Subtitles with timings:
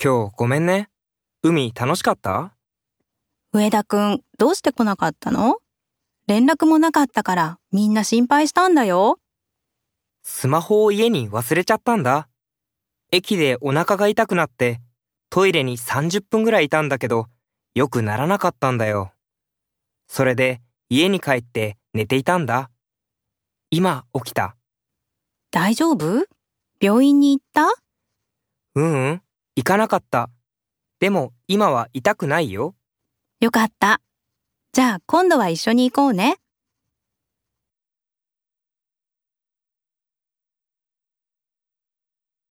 [0.00, 0.88] 今日ごめんね。
[1.42, 2.54] 海楽しかった？
[3.52, 5.56] 上田くん、どうして来なかったの？
[6.28, 9.18] 連絡もなかったからみんな心配したんだよ。
[10.22, 12.28] スマホを家に忘れちゃったんだ。
[13.10, 14.80] 駅でお腹が痛くなって、
[15.30, 17.26] トイレに30分ぐらいいたんだけど、
[17.74, 19.12] よくならなかったんだよ。
[20.06, 22.70] それで家に帰って寝ていたんだ。
[23.70, 24.54] 今起きた。
[25.50, 26.24] 大丈夫？
[26.80, 27.66] 病院に行った？
[28.76, 29.22] うんうん、行
[29.68, 30.30] かなかった。
[30.98, 32.74] でも今は痛くないよ。
[33.38, 34.00] よかった。
[34.72, 36.38] じゃあ今度は一緒に行こうね。